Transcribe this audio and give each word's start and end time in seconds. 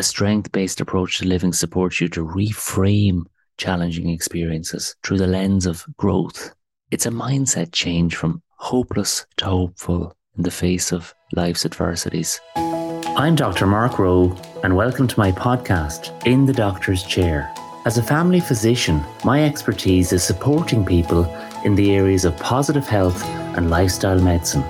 A 0.00 0.04
strength 0.04 0.52
based 0.52 0.80
approach 0.80 1.18
to 1.18 1.26
living 1.26 1.52
supports 1.52 2.00
you 2.00 2.06
to 2.10 2.24
reframe 2.24 3.22
challenging 3.56 4.10
experiences 4.10 4.94
through 5.02 5.18
the 5.18 5.26
lens 5.26 5.66
of 5.66 5.84
growth. 5.96 6.54
It's 6.92 7.06
a 7.06 7.10
mindset 7.10 7.72
change 7.72 8.14
from 8.14 8.40
hopeless 8.58 9.26
to 9.38 9.46
hopeful 9.46 10.14
in 10.36 10.44
the 10.44 10.52
face 10.52 10.92
of 10.92 11.12
life's 11.32 11.66
adversities. 11.66 12.40
I'm 12.54 13.34
Dr. 13.34 13.66
Mark 13.66 13.98
Rowe, 13.98 14.40
and 14.62 14.76
welcome 14.76 15.08
to 15.08 15.18
my 15.18 15.32
podcast, 15.32 16.24
In 16.24 16.46
the 16.46 16.52
Doctor's 16.52 17.02
Chair. 17.02 17.52
As 17.84 17.98
a 17.98 18.02
family 18.04 18.38
physician, 18.38 19.02
my 19.24 19.44
expertise 19.44 20.12
is 20.12 20.22
supporting 20.22 20.86
people 20.86 21.24
in 21.64 21.74
the 21.74 21.90
areas 21.90 22.24
of 22.24 22.38
positive 22.38 22.86
health 22.86 23.24
and 23.56 23.68
lifestyle 23.68 24.20
medicine. 24.20 24.62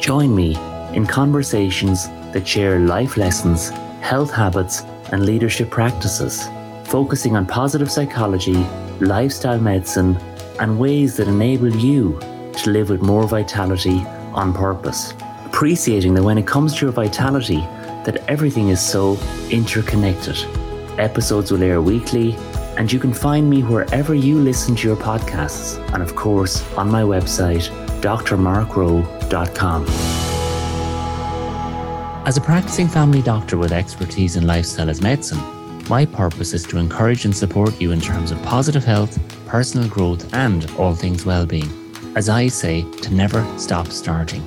Join 0.00 0.34
me 0.34 0.56
in 0.94 1.06
conversations 1.06 2.08
that 2.32 2.48
share 2.48 2.78
life 2.78 3.18
lessons, 3.18 3.70
health 4.04 4.30
habits, 4.30 4.82
and 5.12 5.24
leadership 5.24 5.70
practices, 5.70 6.46
focusing 6.84 7.36
on 7.36 7.46
positive 7.46 7.90
psychology, 7.90 8.66
lifestyle 9.00 9.58
medicine, 9.58 10.14
and 10.60 10.78
ways 10.78 11.16
that 11.16 11.26
enable 11.26 11.74
you 11.74 12.18
to 12.52 12.70
live 12.70 12.90
with 12.90 13.00
more 13.00 13.26
vitality 13.26 14.04
on 14.34 14.52
purpose. 14.52 15.14
Appreciating 15.46 16.12
that 16.14 16.22
when 16.22 16.36
it 16.36 16.46
comes 16.46 16.74
to 16.74 16.84
your 16.84 16.92
vitality, 16.92 17.60
that 18.04 18.22
everything 18.28 18.68
is 18.68 18.80
so 18.80 19.16
interconnected. 19.50 20.36
Episodes 20.98 21.50
will 21.50 21.62
air 21.62 21.80
weekly, 21.80 22.36
and 22.76 22.92
you 22.92 23.00
can 23.00 23.14
find 23.14 23.48
me 23.48 23.62
wherever 23.62 24.14
you 24.14 24.38
listen 24.38 24.76
to 24.76 24.86
your 24.86 24.96
podcasts, 24.96 25.78
and 25.94 26.02
of 26.02 26.14
course 26.14 26.62
on 26.76 26.90
my 26.90 27.02
website, 27.02 27.70
drmarkrowe.com. 28.02 30.13
As 32.26 32.38
a 32.38 32.40
practicing 32.40 32.88
family 32.88 33.20
doctor 33.20 33.58
with 33.58 33.70
expertise 33.70 34.36
in 34.36 34.46
lifestyle 34.46 34.88
as 34.88 35.02
medicine, 35.02 35.38
my 35.90 36.06
purpose 36.06 36.54
is 36.54 36.62
to 36.64 36.78
encourage 36.78 37.26
and 37.26 37.36
support 37.36 37.78
you 37.78 37.92
in 37.92 38.00
terms 38.00 38.30
of 38.30 38.42
positive 38.42 38.82
health, 38.82 39.18
personal 39.46 39.86
growth, 39.90 40.32
and 40.32 40.64
all 40.78 40.94
things 40.94 41.26
well-being. 41.26 41.68
As 42.16 42.30
I 42.30 42.46
say, 42.46 42.80
to 43.02 43.12
never 43.12 43.46
stop 43.58 43.88
starting. 43.88 44.42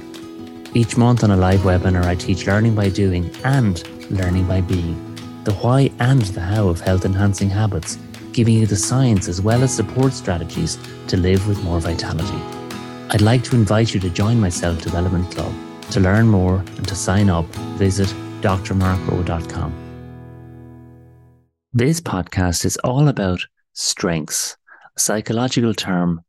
Each 0.74 0.98
month 0.98 1.24
on 1.24 1.30
a 1.30 1.38
live 1.38 1.60
webinar, 1.60 2.04
I 2.04 2.16
teach 2.16 2.48
learning 2.48 2.74
by 2.74 2.90
doing 2.90 3.30
and 3.44 3.88
learning 4.10 4.48
by 4.48 4.62
being, 4.62 4.96
the 5.44 5.54
why 5.54 5.92
and 6.00 6.24
the 6.24 6.42
how 6.42 6.70
of 6.70 6.82
health 6.82 7.06
enhancing 7.06 7.52
habits, 7.52 8.00
giving 8.32 8.56
you 8.56 8.66
the 8.66 8.76
science 8.76 9.28
as 9.28 9.40
well 9.40 9.62
as 9.62 9.72
support 9.72 10.14
strategies 10.14 10.80
to 11.10 11.16
live 11.16 11.48
with 11.48 11.64
more 11.64 11.80
vitality. 11.80 12.42
I'd 13.12 13.22
like 13.22 13.44
to 13.44 13.56
invite 13.56 13.94
you 13.94 14.00
to 14.00 14.10
join 14.10 14.40
my 14.40 14.50
Self 14.50 14.82
Development 14.82 15.30
Club 15.30 15.54
to 15.92 16.00
learn 16.00 16.28
more 16.28 16.58
and 16.58 16.88
to 16.88 16.96
sign 16.96 17.30
up, 17.30 17.46
visit 17.78 18.08
drmarkrowe.com. 18.42 19.74
This 21.74 22.02
podcast 22.02 22.66
is 22.66 22.78
all 22.78 23.08
about 23.08 23.42
strengths, 23.74 24.58
a 24.96 25.00
psychological 25.00 25.74
term 25.74 26.22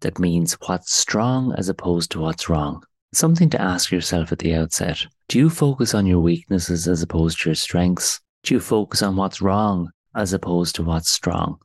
that 0.00 0.18
means 0.18 0.56
what's 0.66 0.94
strong 0.94 1.54
as 1.56 1.68
opposed 1.68 2.10
to 2.12 2.20
what's 2.20 2.48
wrong. 2.48 2.82
Something 3.12 3.50
to 3.50 3.60
ask 3.60 3.90
yourself 3.90 4.32
at 4.32 4.38
the 4.38 4.54
outset. 4.54 5.04
Do 5.28 5.38
you 5.38 5.50
focus 5.50 5.94
on 5.94 6.06
your 6.06 6.20
weaknesses 6.20 6.88
as 6.88 7.02
opposed 7.02 7.40
to 7.40 7.50
your 7.50 7.54
strengths? 7.54 8.20
Do 8.42 8.54
you 8.54 8.60
focus 8.60 9.02
on 9.02 9.16
what's 9.16 9.40
wrong 9.40 9.90
as 10.14 10.32
opposed 10.32 10.76
to 10.76 10.82
what's 10.82 11.10
strong? 11.10 11.58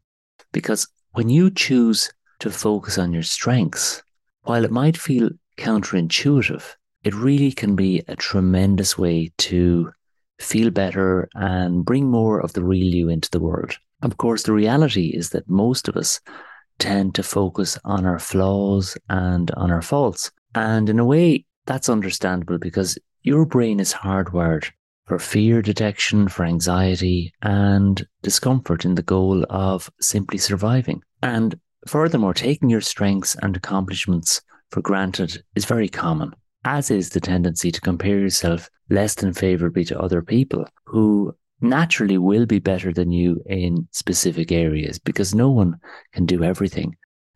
Because 0.52 0.88
when 1.14 1.30
you 1.30 1.50
choose 1.52 2.12
to 2.40 2.52
focus 2.52 2.98
on 2.98 3.14
your 3.14 3.24
strengths, 3.24 4.02
while 4.44 4.64
it 4.64 4.72
might 4.72 4.98
feel 4.98 5.30
counterintuitive, 5.58 6.64
it 7.08 7.16
really 7.16 7.54
can 7.54 7.74
be 7.74 8.04
a 8.10 8.18
tremendous 8.18 8.98
way 8.98 9.32
to 9.38 9.90
feel 10.40 10.70
better 10.70 11.30
and 11.36 11.86
bring 11.86 12.06
more 12.12 12.42
of 12.42 12.52
the 12.52 12.62
real 12.62 12.94
you 12.94 13.08
into 13.08 13.30
the 13.32 13.40
world. 13.40 13.78
Of 14.02 14.18
course, 14.18 14.44
the 14.44 14.52
reality 14.52 15.14
is 15.16 15.30
that 15.30 15.50
most 15.50 15.88
of 15.88 15.96
us 15.96 16.20
tend 16.80 17.16
to 17.16 17.24
focus 17.24 17.80
on 17.86 18.06
our 18.06 18.20
flaws 18.20 18.98
and 19.08 19.50
on 19.52 19.72
our 19.72 19.82
faults. 19.82 20.32
And 20.54 20.90
in 20.90 21.00
a 21.00 21.06
way, 21.06 21.46
that's 21.66 21.88
understandable 21.88 22.58
because 22.58 23.00
your 23.22 23.46
brain 23.46 23.80
is 23.80 23.94
hardwired 23.94 24.66
for 25.06 25.18
fear 25.18 25.62
detection, 25.62 26.28
for 26.28 26.44
anxiety, 26.44 27.34
and 27.42 28.06
discomfort 28.22 28.84
in 28.84 28.96
the 28.96 29.02
goal 29.02 29.46
of 29.50 29.90
simply 30.02 30.40
surviving. 30.40 31.02
And 31.24 31.58
furthermore, 31.88 32.34
taking 32.34 32.70
your 32.70 32.82
strengths 32.82 33.38
and 33.42 33.56
accomplishments 33.56 34.42
for 34.72 34.82
granted 34.82 35.42
is 35.56 35.64
very 35.64 35.88
common 35.88 36.34
as 36.68 36.92
is 36.92 37.12
the 37.12 37.22
tendency 37.22 37.72
to 37.72 37.80
compare 37.80 38.20
yourself 38.20 38.70
less 38.90 39.16
than 39.16 39.32
favorably 39.32 39.86
to 39.86 39.98
other 39.98 40.22
people 40.22 40.66
who 40.86 41.34
naturally 41.62 42.18
will 42.18 42.46
be 42.46 42.60
better 42.60 42.92
than 42.92 43.10
you 43.10 43.42
in 43.46 43.88
specific 43.92 44.52
areas 44.52 45.00
because 45.00 45.34
no 45.34 45.50
one 45.50 45.78
can 46.12 46.26
do 46.26 46.44
everything. 46.44 46.94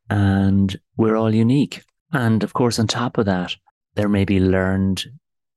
And 0.09 0.77
we're 0.97 1.15
all 1.15 1.33
unique. 1.33 1.81
And 2.11 2.43
of 2.43 2.51
course, 2.51 2.77
on 2.77 2.87
top 2.87 3.17
of 3.17 3.25
that, 3.25 3.55
there 3.95 4.09
may 4.09 4.25
be 4.25 4.41
learned 4.41 5.05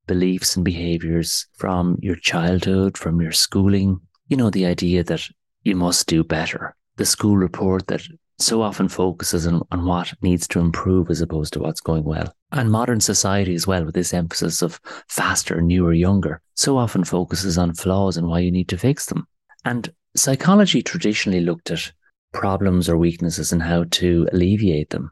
beliefs 0.06 0.54
and 0.54 0.64
behaviors 0.64 1.48
from 1.54 1.98
your 2.00 2.16
childhood, 2.16 2.96
from 2.96 3.20
your 3.20 3.32
schooling. 3.32 3.98
You 4.28 4.36
know, 4.36 4.50
the 4.50 4.66
idea 4.66 5.02
that 5.02 5.22
you 5.64 5.74
must 5.74 6.06
do 6.06 6.22
better. 6.22 6.76
The 6.96 7.06
school 7.06 7.36
report 7.36 7.88
that 7.88 8.02
so 8.38 8.62
often 8.62 8.88
focuses 8.88 9.46
on, 9.46 9.62
on 9.70 9.84
what 9.84 10.12
needs 10.22 10.48
to 10.48 10.60
improve 10.60 11.10
as 11.10 11.20
opposed 11.20 11.52
to 11.52 11.60
what's 11.60 11.80
going 11.80 12.04
well. 12.04 12.34
And 12.52 12.70
modern 12.70 13.00
society 13.00 13.54
as 13.54 13.66
well, 13.66 13.84
with 13.84 13.94
this 13.94 14.14
emphasis 14.14 14.62
of 14.62 14.80
faster, 15.08 15.60
newer, 15.60 15.92
younger, 15.92 16.40
so 16.54 16.76
often 16.76 17.04
focuses 17.04 17.58
on 17.58 17.74
flaws 17.74 18.16
and 18.16 18.26
why 18.26 18.40
you 18.40 18.50
need 18.50 18.68
to 18.68 18.78
fix 18.78 19.06
them. 19.06 19.26
And 19.64 19.92
psychology 20.16 20.82
traditionally 20.82 21.40
looked 21.40 21.70
at 21.70 21.92
problems 22.32 22.88
or 22.88 22.96
weaknesses 22.96 23.52
and 23.52 23.62
how 23.62 23.84
to 23.92 24.28
alleviate 24.32 24.90
them. 24.90 25.10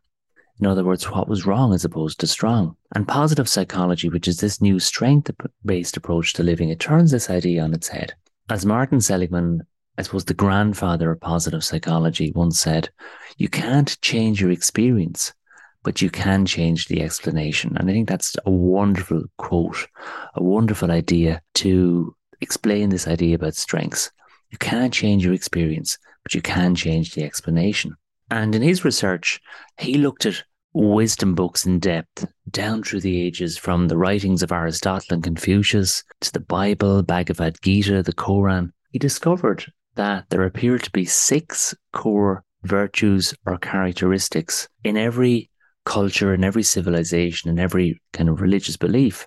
In 0.60 0.66
other 0.66 0.84
words, 0.84 1.10
what 1.10 1.28
was 1.28 1.46
wrong 1.46 1.72
as 1.74 1.84
opposed 1.84 2.20
to 2.20 2.26
strong. 2.26 2.76
And 2.94 3.08
positive 3.08 3.48
psychology, 3.48 4.08
which 4.08 4.28
is 4.28 4.38
this 4.38 4.60
new 4.60 4.78
strength 4.78 5.30
based 5.64 5.96
approach 5.96 6.34
to 6.34 6.42
living, 6.42 6.68
it 6.68 6.78
turns 6.78 7.10
this 7.10 7.30
idea 7.30 7.62
on 7.62 7.72
its 7.72 7.88
head. 7.88 8.14
As 8.48 8.66
Martin 8.66 9.00
Seligman 9.00 9.62
I 9.98 10.02
suppose 10.02 10.24
the 10.24 10.34
grandfather 10.34 11.10
of 11.10 11.20
positive 11.20 11.62
psychology 11.62 12.32
once 12.34 12.58
said, 12.58 12.88
you 13.36 13.48
can't 13.48 14.00
change 14.00 14.40
your 14.40 14.50
experience, 14.50 15.34
but 15.82 16.00
you 16.00 16.08
can 16.08 16.46
change 16.46 16.86
the 16.86 17.02
explanation. 17.02 17.76
And 17.76 17.90
I 17.90 17.92
think 17.92 18.08
that's 18.08 18.34
a 18.46 18.50
wonderful 18.50 19.24
quote, 19.36 19.86
a 20.34 20.42
wonderful 20.42 20.90
idea 20.90 21.42
to 21.54 22.16
explain 22.40 22.88
this 22.88 23.06
idea 23.06 23.34
about 23.34 23.54
strengths. 23.54 24.10
You 24.50 24.58
can't 24.58 24.94
change 24.94 25.24
your 25.24 25.34
experience, 25.34 25.98
but 26.22 26.34
you 26.34 26.40
can 26.40 26.74
change 26.74 27.14
the 27.14 27.24
explanation. 27.24 27.94
And 28.30 28.54
in 28.54 28.62
his 28.62 28.84
research, 28.84 29.40
he 29.78 29.98
looked 29.98 30.24
at 30.24 30.42
wisdom 30.72 31.34
books 31.34 31.66
in 31.66 31.78
depth 31.78 32.26
down 32.50 32.82
through 32.82 33.00
the 33.00 33.20
ages 33.20 33.58
from 33.58 33.88
the 33.88 33.98
writings 33.98 34.42
of 34.42 34.52
Aristotle 34.52 35.14
and 35.14 35.22
Confucius 35.22 36.02
to 36.22 36.32
the 36.32 36.40
Bible, 36.40 37.02
Bhagavad 37.02 37.58
Gita, 37.60 38.02
the 38.02 38.14
Quran. 38.14 38.72
He 38.90 38.98
discovered 38.98 39.66
that 39.94 40.26
there 40.30 40.44
appear 40.44 40.78
to 40.78 40.90
be 40.90 41.04
six 41.04 41.74
core 41.92 42.44
virtues 42.62 43.34
or 43.46 43.58
characteristics 43.58 44.68
in 44.84 44.96
every 44.96 45.50
culture, 45.84 46.32
in 46.32 46.44
every 46.44 46.62
civilization, 46.62 47.50
in 47.50 47.58
every 47.58 48.00
kind 48.12 48.28
of 48.28 48.40
religious 48.40 48.76
belief. 48.76 49.26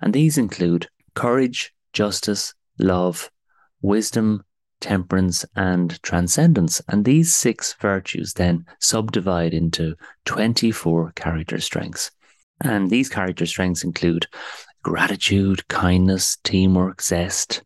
And 0.00 0.14
these 0.14 0.38
include 0.38 0.88
courage, 1.14 1.72
justice, 1.92 2.54
love, 2.78 3.30
wisdom, 3.82 4.44
temperance, 4.80 5.44
and 5.56 6.00
transcendence. 6.02 6.80
And 6.88 7.04
these 7.04 7.34
six 7.34 7.74
virtues 7.80 8.34
then 8.34 8.64
subdivide 8.80 9.52
into 9.52 9.96
24 10.24 11.12
character 11.16 11.60
strengths. 11.60 12.10
And 12.60 12.90
these 12.90 13.08
character 13.08 13.46
strengths 13.46 13.84
include 13.84 14.26
gratitude, 14.82 15.66
kindness, 15.68 16.36
teamwork, 16.44 17.02
zest, 17.02 17.62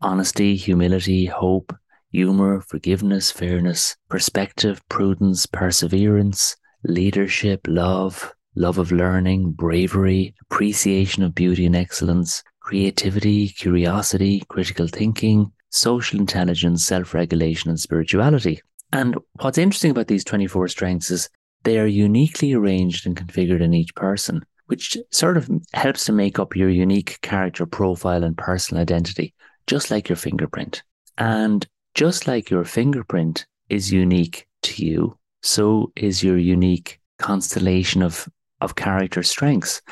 honesty, 0.00 0.56
humility, 0.56 1.26
hope, 1.26 1.74
humor, 2.14 2.60
forgiveness, 2.60 3.32
fairness, 3.32 3.96
perspective, 4.08 4.80
prudence, 4.88 5.46
perseverance, 5.46 6.54
leadership, 6.84 7.60
love, 7.66 8.32
love 8.54 8.78
of 8.78 8.92
learning, 8.92 9.50
bravery, 9.50 10.32
appreciation 10.42 11.24
of 11.24 11.34
beauty 11.34 11.66
and 11.66 11.74
excellence, 11.74 12.40
creativity, 12.60 13.48
curiosity, 13.48 14.44
critical 14.48 14.86
thinking, 14.86 15.50
social 15.70 16.20
intelligence, 16.20 16.84
self 16.84 17.14
regulation, 17.14 17.68
and 17.68 17.80
spirituality. 17.80 18.60
And 18.92 19.16
what's 19.40 19.58
interesting 19.58 19.90
about 19.90 20.06
these 20.06 20.22
24 20.22 20.68
strengths 20.68 21.10
is 21.10 21.28
they 21.64 21.80
are 21.80 21.86
uniquely 21.86 22.52
arranged 22.52 23.08
and 23.08 23.16
configured 23.16 23.60
in 23.60 23.74
each 23.74 23.92
person, 23.96 24.46
which 24.66 24.96
sort 25.10 25.36
of 25.36 25.50
helps 25.72 26.04
to 26.04 26.12
make 26.12 26.38
up 26.38 26.54
your 26.54 26.68
unique 26.68 27.18
character 27.22 27.66
profile 27.66 28.22
and 28.22 28.38
personal 28.38 28.82
identity, 28.82 29.34
just 29.66 29.90
like 29.90 30.08
your 30.08 30.16
fingerprint. 30.16 30.84
And 31.18 31.66
just 31.94 32.26
like 32.26 32.50
your 32.50 32.64
fingerprint 32.64 33.46
is 33.68 33.92
unique 33.92 34.46
to 34.62 34.84
you, 34.84 35.18
so 35.42 35.92
is 35.96 36.22
your 36.22 36.38
unique 36.38 37.00
constellation 37.18 38.02
of 38.02 38.28
of 38.60 38.74
character 38.74 39.22
strengths. 39.22 39.82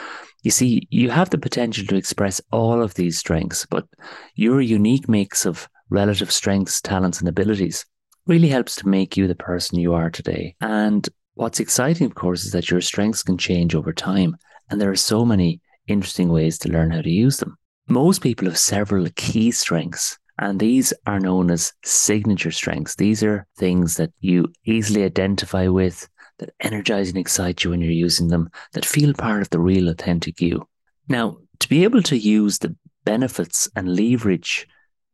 You 0.43 0.50
see, 0.50 0.87
you 0.90 1.10
have 1.10 1.31
the 1.31 1.38
potential 1.38 1.87
to 1.87 1.96
express 1.96 2.40
all 2.50 2.82
of 2.82 2.94
these 2.94 3.19
strengths, 3.19 3.66
but 3.66 3.87
your 4.34 4.60
unique 4.60 5.08
mix 5.08 5.46
of 5.46 5.69
relative 5.90 6.32
strengths, 6.32 6.81
talents, 6.81 7.20
and 7.20 7.28
abilities 7.28 7.84
really 8.26 8.49
helps 8.49 8.75
to 8.76 8.88
make 8.88 9.16
you 9.16 9.28
the 9.28 9.34
person 9.34 9.78
you 9.78 9.94
are 9.94 10.10
today. 10.10 10.56
And 10.60 11.08
what's 11.34 11.60
exciting, 11.60 12.06
of 12.06 12.14
course, 12.14 12.44
is 12.44 12.52
that 12.52 12.70
your 12.70 12.81
strengths 12.81 13.22
can 13.22 13.38
change 13.38 13.75
over 13.75 13.93
time. 13.93 14.37
And 14.70 14.81
there 14.81 14.90
are 14.90 14.96
so 14.96 15.25
many 15.25 15.60
interesting 15.87 16.31
ways 16.31 16.58
to 16.58 16.70
learn 16.70 16.90
how 16.90 17.02
to 17.02 17.10
use 17.10 17.37
them. 17.37 17.56
Most 17.88 18.22
people 18.22 18.46
have 18.49 18.58
several 18.58 19.06
key 19.16 19.50
strengths, 19.50 20.19
and 20.43 20.59
these 20.59 20.93
are 21.06 21.21
known 21.21 21.53
as 21.53 21.73
signature 21.85 22.50
strengths. 22.50 22.97
These 22.97 23.23
are 23.23 23.47
things 23.56 23.97
that 23.97 24.11
you 24.19 24.53
easily 24.65 25.05
identify 25.05 25.69
with, 25.69 26.09
that 26.39 26.53
energize 26.59 27.11
and 27.11 27.19
excite 27.19 27.62
you 27.62 27.71
when 27.71 27.81
you're 27.81 27.93
using 27.93 28.27
them, 28.27 28.50
that 28.73 28.85
feel 28.85 29.15
part 29.15 29.43
of 29.43 29.50
the 29.50 29.61
real 29.61 29.89
authentic 29.89 30.41
you. 30.41 30.67
Now, 31.09 31.37
to 31.61 31.69
be 31.69 31.85
able 31.85 32.03
to 32.03 32.19
use 32.19 32.59
the 32.59 32.75
benefits 33.05 33.71
and 33.77 33.94
leverage 33.94 34.67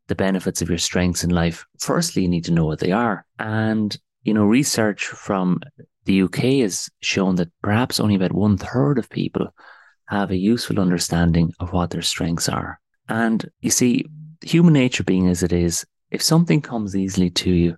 the 0.06 0.14
benefits 0.14 0.62
of 0.62 0.70
your 0.70 0.78
strengths 0.78 1.22
in 1.22 1.28
life, 1.28 1.66
firstly, 1.78 2.22
you 2.22 2.28
need 2.28 2.46
to 2.46 2.52
know 2.52 2.64
what 2.64 2.78
they 2.78 2.92
are. 2.92 3.26
And, 3.38 3.94
you 4.22 4.32
know, 4.32 4.46
research 4.46 5.04
from 5.04 5.60
the 6.06 6.22
UK 6.22 6.62
has 6.62 6.88
shown 7.02 7.34
that 7.34 7.52
perhaps 7.62 8.00
only 8.00 8.14
about 8.14 8.32
one 8.32 8.56
third 8.56 8.98
of 8.98 9.10
people 9.10 9.48
have 10.06 10.30
a 10.30 10.38
useful 10.38 10.80
understanding 10.80 11.52
of 11.60 11.74
what 11.74 11.90
their 11.90 12.00
strengths 12.00 12.48
are. 12.48 12.80
And 13.10 13.46
you 13.60 13.70
see, 13.70 14.06
human 14.42 14.72
nature 14.72 15.04
being 15.04 15.28
as 15.28 15.42
it 15.42 15.52
is, 15.52 15.84
if 16.10 16.22
something 16.22 16.60
comes 16.60 16.96
easily 16.96 17.30
to 17.30 17.50
you, 17.50 17.76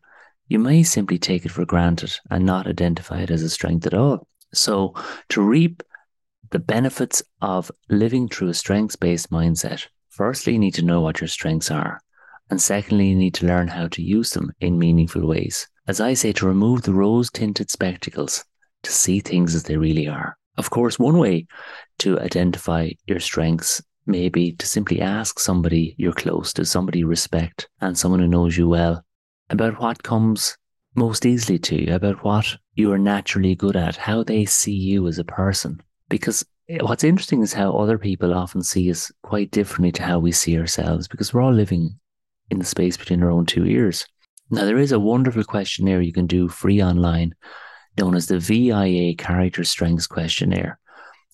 you 0.49 0.59
may 0.59 0.83
simply 0.83 1.19
take 1.19 1.45
it 1.45 1.53
for 1.53 1.65
granted 1.65 2.19
and 2.31 2.45
not 2.45 2.67
identify 2.67 3.21
it 3.21 3.31
as 3.31 3.43
a 3.43 3.51
strength 3.51 3.87
at 3.87 3.95
all. 3.95 4.27
So, 4.53 4.95
to 5.31 5.43
reap 5.43 5.83
the 6.51 6.59
benefits 6.59 7.23
of 7.41 7.71
living 7.89 8.29
through 8.29 8.49
a 8.49 8.55
strengths 8.55 8.97
based 8.97 9.31
mindset, 9.31 9.87
firstly, 10.09 10.55
you 10.55 10.59
need 10.59 10.75
to 10.75 10.85
know 10.85 11.01
what 11.01 11.21
your 11.21 11.29
strengths 11.29 11.71
are. 11.71 12.01
And 12.51 12.61
secondly, 12.61 13.09
you 13.09 13.15
need 13.15 13.35
to 13.35 13.47
learn 13.47 13.69
how 13.69 13.87
to 13.89 14.03
use 14.03 14.31
them 14.31 14.53
in 14.61 14.79
meaningful 14.79 15.27
ways. 15.27 15.69
As 15.87 16.01
I 16.01 16.15
say, 16.15 16.33
to 16.33 16.47
remove 16.47 16.83
the 16.83 16.93
rose 16.93 17.31
tinted 17.31 17.71
spectacles 17.71 18.45
to 18.83 18.91
see 18.91 19.21
things 19.21 19.55
as 19.55 19.65
they 19.65 19.77
really 19.77 20.09
are. 20.09 20.37
Of 20.57 20.71
course, 20.71 20.99
one 20.99 21.19
way 21.19 21.47
to 22.01 22.19
identify 22.19 22.91
your 23.07 23.21
strengths 23.21 23.81
may 24.11 24.29
be 24.29 24.53
to 24.53 24.67
simply 24.67 25.01
ask 25.01 25.39
somebody 25.39 25.95
you're 25.99 26.13
close 26.13 26.53
to, 26.55 26.65
somebody 26.65 27.01
you 27.01 27.07
respect, 27.07 27.69
and 27.81 27.97
someone 27.97 28.21
who 28.21 28.29
knows 28.29 28.57
you 28.57 28.69
well 28.69 29.05
about 29.49 29.81
what 29.81 30.03
comes 30.03 30.57
most 30.95 31.25
easily 31.25 31.59
to 31.59 31.85
you, 31.85 31.95
about 31.95 32.25
what 32.25 32.57
you 32.75 32.93
are 32.93 32.99
naturally 32.99 33.55
good 33.55 33.77
at, 33.77 33.97
how 33.97 34.23
they 34.23 34.45
see 34.45 34.75
you 34.75 35.07
as 35.07 35.19
a 35.19 35.25
person. 35.25 35.81
Because 36.09 36.45
eh, 36.69 36.79
what's 36.81 37.05
interesting 37.05 37.43
is 37.43 37.53
how 37.53 37.73
other 37.73 37.99
people 37.99 38.35
often 38.35 38.63
see 38.63 38.91
us 38.91 39.11
quite 39.23 39.51
differently 39.51 39.93
to 39.93 40.03
how 40.03 40.19
we 40.19 40.33
see 40.33 40.59
ourselves, 40.59 41.09
because 41.09 41.33
we're 41.33 41.43
all 41.43 41.53
living 41.53 41.99
in 42.51 42.59
the 42.59 42.65
space 42.65 42.97
between 42.97 43.23
our 43.23 43.31
own 43.31 43.47
two 43.47 43.65
ears. 43.67 44.07
Now, 44.51 44.65
there 44.65 44.79
is 44.79 44.93
a 44.93 44.99
wonderful 44.99 45.45
questionnaire 45.45 46.01
you 46.01 46.13
can 46.13 46.27
do 46.27 46.49
free 46.49 46.83
online 46.83 47.35
known 47.97 48.17
as 48.17 48.27
the 48.27 48.39
VIA 48.39 49.15
Character 49.15 49.63
Strengths 49.65 50.07
Questionnaire. 50.07 50.79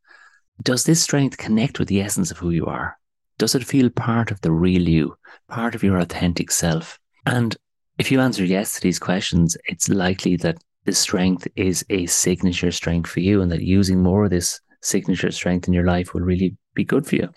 Does 0.62 0.84
this 0.84 1.02
strength 1.02 1.36
connect 1.36 1.78
with 1.78 1.88
the 1.88 2.00
essence 2.00 2.30
of 2.30 2.38
who 2.38 2.50
you 2.50 2.66
are? 2.66 2.96
Does 3.38 3.54
it 3.54 3.64
feel 3.64 3.90
part 3.90 4.30
of 4.30 4.40
the 4.40 4.52
real 4.52 4.88
you, 4.88 5.16
part 5.48 5.74
of 5.74 5.82
your 5.82 5.98
authentic 5.98 6.50
self? 6.50 6.98
And 7.26 7.56
if 7.98 8.10
you 8.10 8.20
answer 8.20 8.44
yes 8.44 8.74
to 8.74 8.80
these 8.80 8.98
questions, 8.98 9.56
it's 9.66 9.88
likely 9.88 10.36
that 10.36 10.58
this 10.84 10.98
strength 10.98 11.48
is 11.56 11.84
a 11.90 12.06
signature 12.06 12.70
strength 12.70 13.10
for 13.10 13.20
you 13.20 13.42
and 13.42 13.50
that 13.50 13.62
using 13.62 14.02
more 14.02 14.24
of 14.24 14.30
this 14.30 14.60
signature 14.82 15.30
strength 15.30 15.66
in 15.66 15.74
your 15.74 15.84
life 15.84 16.14
will 16.14 16.20
really 16.20 16.56
be 16.74 16.84
good 16.84 17.06
for 17.06 17.16
you. 17.16 17.28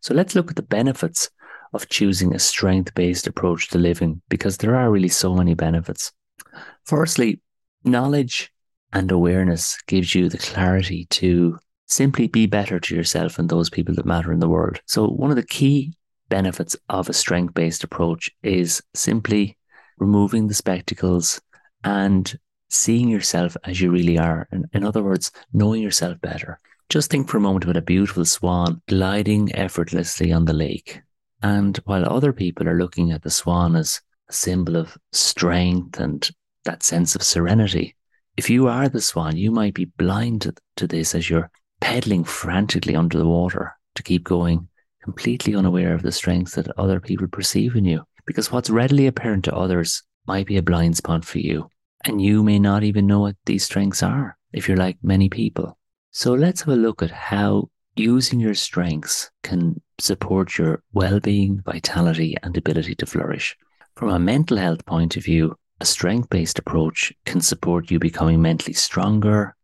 So 0.00 0.14
let's 0.14 0.34
look 0.34 0.50
at 0.50 0.56
the 0.56 0.62
benefits 0.62 1.30
of 1.72 1.88
choosing 1.88 2.34
a 2.34 2.38
strength 2.38 2.94
based 2.94 3.26
approach 3.26 3.68
to 3.68 3.78
living 3.78 4.22
because 4.28 4.56
there 4.56 4.74
are 4.74 4.90
really 4.90 5.08
so 5.08 5.34
many 5.34 5.54
benefits. 5.54 6.12
Firstly, 6.84 7.40
knowledge 7.84 8.52
and 8.92 9.10
awareness 9.10 9.76
gives 9.86 10.14
you 10.14 10.28
the 10.28 10.38
clarity 10.38 11.06
to 11.10 11.58
simply 11.86 12.26
be 12.26 12.46
better 12.46 12.80
to 12.80 12.94
yourself 12.94 13.38
and 13.38 13.48
those 13.48 13.70
people 13.70 13.94
that 13.94 14.06
matter 14.06 14.32
in 14.32 14.40
the 14.40 14.48
world. 14.48 14.80
So, 14.86 15.06
one 15.06 15.30
of 15.30 15.36
the 15.36 15.46
key 15.46 15.92
benefits 16.28 16.74
of 16.88 17.08
a 17.08 17.12
strength 17.12 17.54
based 17.54 17.84
approach 17.84 18.30
is 18.42 18.82
simply 18.94 19.56
removing 19.98 20.46
the 20.46 20.54
spectacles 20.54 21.40
and 21.84 22.38
seeing 22.68 23.08
yourself 23.08 23.56
as 23.64 23.80
you 23.80 23.90
really 23.90 24.18
are. 24.18 24.48
In, 24.52 24.66
in 24.72 24.84
other 24.84 25.02
words, 25.02 25.30
knowing 25.52 25.82
yourself 25.82 26.20
better. 26.20 26.60
Just 26.88 27.10
think 27.10 27.28
for 27.28 27.38
a 27.38 27.40
moment 27.40 27.64
about 27.64 27.76
a 27.76 27.82
beautiful 27.82 28.24
swan 28.24 28.80
gliding 28.88 29.54
effortlessly 29.54 30.32
on 30.32 30.44
the 30.44 30.52
lake. 30.52 31.02
And 31.42 31.76
while 31.84 32.08
other 32.08 32.32
people 32.32 32.68
are 32.68 32.78
looking 32.78 33.12
at 33.12 33.22
the 33.22 33.30
swan 33.30 33.76
as 33.76 34.00
a 34.28 34.32
symbol 34.32 34.76
of 34.76 34.96
strength 35.12 35.98
and 35.98 36.28
that 36.64 36.82
sense 36.82 37.14
of 37.14 37.22
serenity, 37.22 37.96
if 38.36 38.50
you 38.50 38.68
are 38.68 38.88
the 38.88 39.00
swan, 39.00 39.36
you 39.36 39.50
might 39.50 39.74
be 39.74 39.86
blind 39.86 40.52
to, 40.76 40.86
this 40.86 41.14
as 41.14 41.30
you're 41.30 41.50
pedaling 41.80 42.24
frantically 42.24 42.94
under 42.94 43.18
the 43.18 43.26
water 43.26 43.72
to 43.94 44.02
keep 44.02 44.24
going, 44.24 44.68
completely 45.02 45.54
unaware 45.54 45.94
of 45.94 46.02
the 46.02 46.12
strength 46.12 46.54
that 46.54 46.68
other 46.78 47.00
people 47.00 47.26
perceive 47.28 47.74
in 47.76 47.84
you. 47.84 48.04
Because 48.26 48.50
what's 48.50 48.70
readily 48.70 49.06
apparent 49.06 49.44
to 49.44 49.54
others 49.54 50.02
might 50.26 50.46
be 50.46 50.56
a 50.56 50.62
blind 50.62 50.96
spot 50.96 51.24
for 51.24 51.38
you. 51.38 51.70
And 52.04 52.20
you 52.20 52.42
may 52.42 52.58
not 52.58 52.82
even 52.82 53.06
know 53.06 53.20
what 53.20 53.36
these 53.46 53.64
strengths 53.64 54.02
are 54.02 54.36
if 54.52 54.68
you're 54.68 54.76
like 54.76 54.98
many 55.02 55.28
people. 55.28 55.78
So 56.10 56.34
let's 56.34 56.62
have 56.62 56.74
a 56.74 56.76
look 56.76 57.02
at 57.02 57.10
how 57.10 57.70
using 57.94 58.40
your 58.40 58.54
strengths 58.54 59.30
can 59.42 59.80
support 59.98 60.58
your 60.58 60.82
well 60.92 61.20
being, 61.20 61.62
vitality, 61.62 62.36
and 62.42 62.56
ability 62.56 62.94
to 62.96 63.06
flourish. 63.06 63.56
From 63.96 64.10
a 64.10 64.18
mental 64.18 64.56
health 64.58 64.84
point 64.86 65.16
of 65.16 65.24
view, 65.24 65.56
a 65.80 65.84
strength 65.84 66.30
based 66.30 66.58
approach 66.58 67.12
can 67.24 67.40
support 67.40 67.90
you 67.90 67.98
becoming 67.98 68.40
mentally 68.40 68.74
stronger, 68.74 69.54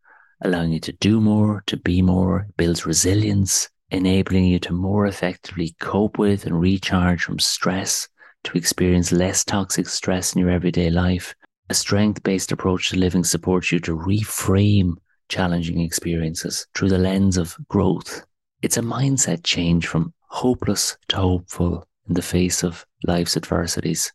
allowing 0.42 0.72
you 0.72 0.80
to 0.80 0.92
do 0.92 1.20
more, 1.20 1.62
to 1.66 1.76
be 1.76 2.02
more, 2.02 2.46
builds 2.56 2.86
resilience, 2.86 3.68
enabling 3.90 4.44
you 4.44 4.58
to 4.58 4.72
more 4.72 5.06
effectively 5.06 5.74
cope 5.80 6.18
with 6.18 6.46
and 6.46 6.60
recharge 6.60 7.22
from 7.22 7.38
stress, 7.38 8.08
to 8.44 8.58
experience 8.58 9.12
less 9.12 9.44
toxic 9.44 9.86
stress 9.88 10.34
in 10.34 10.40
your 10.40 10.50
everyday 10.50 10.90
life. 10.90 11.34
A 11.68 11.74
strength 11.74 12.22
based 12.22 12.52
approach 12.52 12.90
to 12.90 12.96
living 12.96 13.24
supports 13.24 13.72
you 13.72 13.78
to 13.80 13.96
reframe 13.96 14.94
challenging 15.28 15.80
experiences 15.80 16.66
through 16.74 16.90
the 16.90 16.98
lens 16.98 17.36
of 17.36 17.56
growth. 17.68 18.24
It's 18.62 18.76
a 18.76 18.82
mindset 18.82 19.44
change 19.44 19.86
from 19.86 20.12
hopeless 20.28 20.96
to 21.08 21.16
hopeful 21.16 21.86
in 22.08 22.14
the 22.14 22.22
face 22.22 22.62
of 22.62 22.84
life's 23.06 23.36
adversities, 23.36 24.12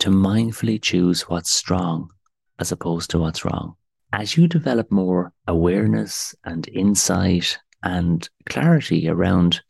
to 0.00 0.10
mindfully 0.10 0.80
choose 0.80 1.22
what's 1.28 1.50
strong 1.50 2.10
as 2.58 2.72
opposed 2.72 3.10
to 3.10 3.18
what's 3.18 3.44
wrong 3.44 3.76
as 4.12 4.36
you 4.36 4.48
develop 4.48 4.90
more 4.90 5.32
awareness 5.46 6.34
and 6.44 6.68
insight 6.68 7.58
and 7.82 8.28
clarity 8.46 9.08
around 9.08 9.60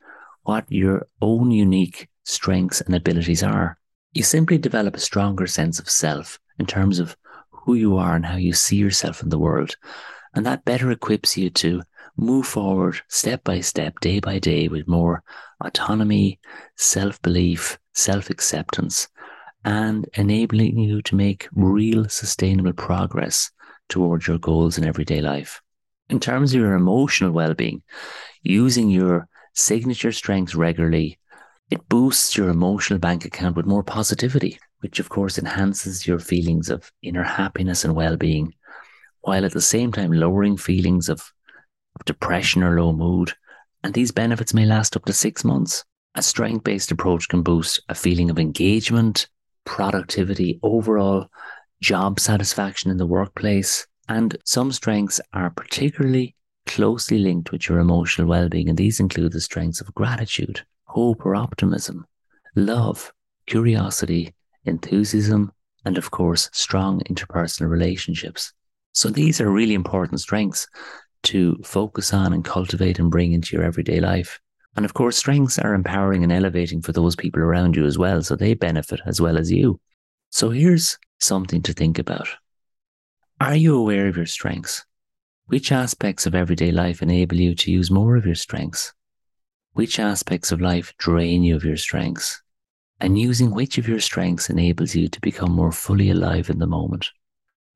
what 0.42 0.64
your 0.70 1.06
own 1.20 1.50
unique 1.50 2.08
strengths 2.24 2.80
and 2.80 2.94
abilities 2.94 3.42
are, 3.42 3.78
you 4.12 4.22
simply 4.22 4.58
develop 4.58 4.96
a 4.96 5.00
stronger 5.00 5.46
sense 5.46 5.78
of 5.78 5.90
self 5.90 6.38
in 6.58 6.66
terms 6.66 6.98
of 6.98 7.16
who 7.50 7.74
you 7.74 7.96
are 7.96 8.14
and 8.16 8.26
how 8.26 8.36
you 8.36 8.52
see 8.52 8.76
yourself 8.76 9.22
in 9.22 9.28
the 9.28 9.38
world. 9.38 9.76
And 10.34 10.44
that 10.46 10.64
better 10.64 10.90
equips 10.90 11.36
you 11.36 11.50
to 11.50 11.82
move 12.16 12.46
forward 12.46 13.00
step 13.08 13.44
by 13.44 13.60
step, 13.60 14.00
day 14.00 14.20
by 14.20 14.38
day, 14.38 14.68
with 14.68 14.88
more 14.88 15.22
autonomy, 15.60 16.38
self 16.76 17.20
belief, 17.22 17.78
self 17.94 18.30
acceptance, 18.30 19.08
and 19.64 20.08
enabling 20.14 20.78
you 20.78 21.02
to 21.02 21.16
make 21.16 21.48
real 21.52 22.08
sustainable 22.08 22.72
progress 22.72 23.50
towards 23.88 24.26
your 24.26 24.38
goals 24.38 24.78
in 24.78 24.84
everyday 24.84 25.20
life. 25.20 25.60
In 26.10 26.20
terms 26.20 26.54
of 26.54 26.60
your 26.60 26.74
emotional 26.74 27.32
well 27.32 27.54
being, 27.54 27.82
using 28.42 28.90
your 28.90 29.28
signature 29.54 30.12
strengths 30.12 30.54
regularly, 30.54 31.18
it 31.70 31.88
boosts 31.88 32.36
your 32.36 32.48
emotional 32.48 32.98
bank 32.98 33.24
account 33.24 33.56
with 33.56 33.66
more 33.66 33.82
positivity, 33.82 34.58
which 34.80 34.98
of 34.98 35.08
course 35.08 35.38
enhances 35.38 36.06
your 36.06 36.18
feelings 36.18 36.70
of 36.70 36.90
inner 37.02 37.24
happiness 37.24 37.84
and 37.84 37.94
well 37.94 38.16
being, 38.16 38.54
while 39.20 39.44
at 39.44 39.52
the 39.52 39.60
same 39.60 39.92
time 39.92 40.12
lowering 40.12 40.56
feelings 40.56 41.08
of 41.08 41.32
depression 42.04 42.62
or 42.62 42.80
low 42.80 42.92
mood. 42.92 43.32
And 43.82 43.94
these 43.94 44.12
benefits 44.12 44.54
may 44.54 44.64
last 44.64 44.96
up 44.96 45.04
to 45.04 45.12
six 45.12 45.44
months. 45.44 45.84
A 46.14 46.22
strength 46.22 46.64
based 46.64 46.90
approach 46.90 47.28
can 47.28 47.42
boost 47.42 47.80
a 47.88 47.94
feeling 47.94 48.30
of 48.30 48.38
engagement, 48.38 49.28
productivity, 49.64 50.58
overall 50.62 51.28
job 51.80 52.18
satisfaction 52.18 52.90
in 52.90 52.96
the 52.96 53.06
workplace. 53.06 53.86
And 54.08 54.36
some 54.44 54.72
strengths 54.72 55.20
are 55.32 55.50
particularly 55.50 56.34
closely 56.66 57.18
linked 57.18 57.52
with 57.52 57.68
your 57.68 57.78
emotional 57.78 58.26
well 58.26 58.48
being. 58.48 58.68
And 58.68 58.78
these 58.78 59.00
include 59.00 59.32
the 59.32 59.40
strengths 59.40 59.80
of 59.80 59.94
gratitude, 59.94 60.64
hope 60.88 61.24
or 61.24 61.36
optimism, 61.36 62.06
love, 62.56 63.12
curiosity, 63.46 64.34
enthusiasm, 64.64 65.52
and 65.84 65.96
of 65.96 66.10
course, 66.10 66.50
strong 66.52 67.00
interpersonal 67.10 67.68
relationships. 67.68 68.52
So 68.92 69.08
these 69.08 69.40
are 69.40 69.50
really 69.50 69.74
important 69.74 70.20
strengths 70.20 70.66
to 71.24 71.56
focus 71.64 72.12
on 72.12 72.32
and 72.32 72.44
cultivate 72.44 72.98
and 72.98 73.10
bring 73.10 73.32
into 73.32 73.56
your 73.56 73.64
everyday 73.64 74.00
life. 74.00 74.40
And 74.76 74.84
of 74.84 74.94
course, 74.94 75.16
strengths 75.16 75.58
are 75.58 75.74
empowering 75.74 76.22
and 76.22 76.32
elevating 76.32 76.82
for 76.82 76.92
those 76.92 77.16
people 77.16 77.42
around 77.42 77.76
you 77.76 77.84
as 77.84 77.98
well. 77.98 78.22
So 78.22 78.34
they 78.36 78.54
benefit 78.54 79.00
as 79.06 79.20
well 79.20 79.36
as 79.36 79.50
you. 79.50 79.80
So 80.30 80.50
here's 80.50 80.98
something 81.20 81.62
to 81.62 81.72
think 81.72 81.98
about. 81.98 82.28
Are 83.40 83.56
you 83.56 83.76
aware 83.76 84.08
of 84.08 84.16
your 84.16 84.26
strengths? 84.26 84.84
Which 85.46 85.72
aspects 85.72 86.26
of 86.26 86.34
everyday 86.34 86.70
life 86.70 87.02
enable 87.02 87.36
you 87.36 87.54
to 87.54 87.70
use 87.70 87.90
more 87.90 88.16
of 88.16 88.26
your 88.26 88.34
strengths? 88.34 88.92
Which 89.78 90.00
aspects 90.00 90.50
of 90.50 90.60
life 90.60 90.92
drain 90.98 91.44
you 91.44 91.54
of 91.54 91.62
your 91.62 91.76
strengths? 91.76 92.42
And 92.98 93.16
using 93.16 93.52
which 93.52 93.78
of 93.78 93.86
your 93.86 94.00
strengths 94.00 94.50
enables 94.50 94.96
you 94.96 95.06
to 95.06 95.20
become 95.20 95.52
more 95.52 95.70
fully 95.70 96.10
alive 96.10 96.50
in 96.50 96.58
the 96.58 96.66
moment? 96.66 97.10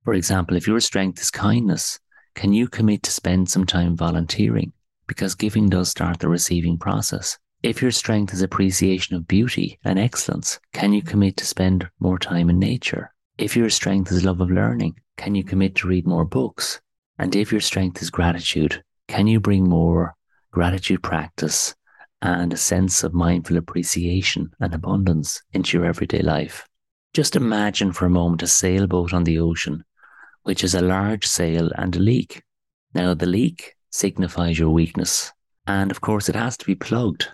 For 0.03 0.13
example, 0.13 0.57
if 0.57 0.67
your 0.67 0.81
strength 0.81 1.21
is 1.21 1.31
kindness, 1.31 2.01
can 2.35 2.53
you 2.53 2.67
commit 2.67 3.05
to 3.05 3.13
spend 3.13 3.49
some 3.49 3.67
time 3.67 3.97
volunteering? 3.97 4.73
because 5.07 5.37
giving 5.37 5.69
does 5.69 5.91
start 5.91 6.19
the 6.19 6.29
receiving 6.29 6.77
process. 6.77 7.39
If 7.63 7.81
your 7.81 7.93
strength 7.93 8.35
is 8.35 8.43
appreciation 8.43 9.15
of 9.15 9.29
beauty 9.29 9.79
and 9.85 9.97
excellence, 9.97 10.59
can 10.73 10.93
you 10.93 11.03
commit 11.03 11.37
to 11.37 11.47
spend 11.47 11.89
more 12.01 12.19
time 12.19 12.51
in 12.51 12.59
nature? 12.59 13.15
If 13.39 13.57
your 13.57 13.71
strength 13.71 14.11
is 14.11 14.25
love 14.25 14.41
of 14.41 14.51
learning, 14.51 14.99
can 15.19 15.37
you 15.37 15.45
commit 15.45 15.77
to 15.77 15.87
read 15.87 16.05
more 16.09 16.25
books? 16.25 16.81
And 17.21 17.37
if 17.37 17.53
your 17.53 17.61
strength 17.61 18.03
is 18.03 18.11
gratitude, 18.11 18.83
can 19.07 19.29
you 19.29 19.39
bring 19.39 19.69
more 19.69 20.17
gratitude 20.51 21.05
practice 21.05 21.77
and 22.23 22.53
a 22.53 22.57
sense 22.57 23.03
of 23.03 23.13
mindful 23.13 23.57
appreciation 23.59 24.51
and 24.61 24.73
abundance 24.73 25.43
into 25.53 25.77
your 25.77 25.87
everyday 25.87 26.21
life? 26.21 26.67
Just 27.13 27.37
imagine 27.37 27.93
for 27.93 28.07
a 28.07 28.11
moment 28.11 28.43
a 28.43 28.47
sailboat 28.47 29.13
on 29.13 29.25
the 29.25 29.39
ocean, 29.39 29.85
which 30.45 30.63
has 30.63 30.75
a 30.75 30.81
large 30.81 31.27
sail 31.27 31.71
and 31.77 31.95
a 31.95 31.99
leak. 31.99 32.43
Now, 32.95 33.13
the 33.13 33.27
leak 33.27 33.77
signifies 33.91 34.59
your 34.59 34.71
weakness. 34.71 35.33
And 35.67 35.91
of 35.91 36.01
course, 36.01 36.29
it 36.29 36.35
has 36.35 36.57
to 36.57 36.65
be 36.65 36.75
plugged 36.75 37.29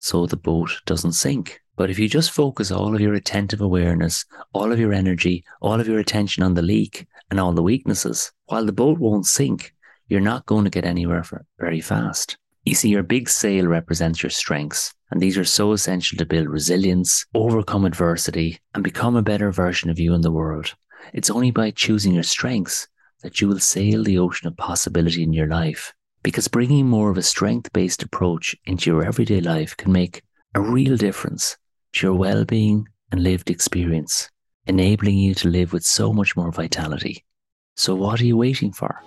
so 0.00 0.26
the 0.26 0.36
boat 0.36 0.80
doesn't 0.86 1.12
sink. 1.12 1.60
But 1.76 1.90
if 1.90 1.98
you 1.98 2.08
just 2.08 2.30
focus 2.30 2.70
all 2.70 2.94
of 2.94 3.00
your 3.00 3.14
attentive 3.14 3.60
awareness, 3.60 4.24
all 4.52 4.72
of 4.72 4.80
your 4.80 4.92
energy, 4.92 5.44
all 5.60 5.80
of 5.80 5.86
your 5.86 5.98
attention 5.98 6.42
on 6.42 6.54
the 6.54 6.62
leak 6.62 7.06
and 7.30 7.38
all 7.38 7.52
the 7.52 7.62
weaknesses, 7.62 8.32
while 8.46 8.64
the 8.64 8.72
boat 8.72 8.98
won't 8.98 9.26
sink, 9.26 9.74
you're 10.08 10.20
not 10.20 10.46
going 10.46 10.64
to 10.64 10.70
get 10.70 10.84
anywhere 10.84 11.24
very 11.58 11.80
fast. 11.80 12.36
You 12.68 12.74
see, 12.74 12.90
your 12.90 13.02
big 13.02 13.30
sail 13.30 13.66
represents 13.66 14.22
your 14.22 14.28
strengths, 14.28 14.92
and 15.10 15.22
these 15.22 15.38
are 15.38 15.44
so 15.44 15.72
essential 15.72 16.18
to 16.18 16.26
build 16.26 16.50
resilience, 16.50 17.24
overcome 17.32 17.86
adversity, 17.86 18.60
and 18.74 18.84
become 18.84 19.16
a 19.16 19.22
better 19.22 19.50
version 19.50 19.88
of 19.88 19.98
you 19.98 20.12
in 20.12 20.20
the 20.20 20.30
world. 20.30 20.74
It's 21.14 21.30
only 21.30 21.50
by 21.50 21.70
choosing 21.70 22.12
your 22.12 22.24
strengths 22.24 22.86
that 23.22 23.40
you 23.40 23.48
will 23.48 23.58
sail 23.58 24.04
the 24.04 24.18
ocean 24.18 24.48
of 24.48 24.56
possibility 24.58 25.22
in 25.22 25.32
your 25.32 25.46
life 25.46 25.94
because 26.22 26.46
bringing 26.46 26.86
more 26.86 27.10
of 27.10 27.16
a 27.16 27.22
strength 27.22 27.72
based 27.72 28.02
approach 28.02 28.54
into 28.66 28.90
your 28.90 29.02
everyday 29.02 29.40
life 29.40 29.74
can 29.78 29.90
make 29.90 30.20
a 30.54 30.60
real 30.60 30.98
difference 30.98 31.56
to 31.94 32.08
your 32.08 32.16
well 32.16 32.44
being 32.44 32.86
and 33.10 33.22
lived 33.22 33.48
experience, 33.48 34.28
enabling 34.66 35.16
you 35.16 35.34
to 35.36 35.48
live 35.48 35.72
with 35.72 35.84
so 35.84 36.12
much 36.12 36.36
more 36.36 36.52
vitality. 36.52 37.24
So, 37.76 37.94
what 37.94 38.20
are 38.20 38.26
you 38.26 38.36
waiting 38.36 38.74
for? 38.74 39.02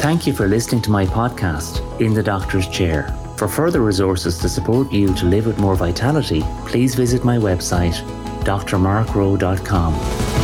Thank 0.00 0.26
you 0.26 0.32
for 0.32 0.48
listening 0.48 0.80
to 0.82 0.90
my 0.90 1.04
podcast, 1.04 1.82
In 2.00 2.14
the 2.14 2.22
Doctor's 2.22 2.66
Chair. 2.66 3.14
For 3.36 3.46
further 3.46 3.82
resources 3.82 4.38
to 4.38 4.48
support 4.48 4.90
you 4.90 5.12
to 5.12 5.26
live 5.26 5.44
with 5.44 5.58
more 5.58 5.76
vitality, 5.76 6.40
please 6.64 6.94
visit 6.94 7.22
my 7.22 7.36
website, 7.36 7.92
drmarkrowe.com. 8.42 10.39